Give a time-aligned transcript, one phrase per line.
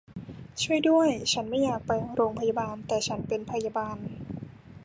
[0.63, 3.97] ช่วยด้วย ฉันไม่อยากไปโรงพยาบาล แต่ฉันเป็นพยาบาล